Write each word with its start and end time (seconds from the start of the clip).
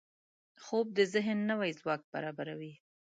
خوب 0.63 0.87
د 0.97 0.99
ذهن 1.13 1.39
نوي 1.51 1.71
ځواک 1.79 2.01
برابروي 2.13 2.73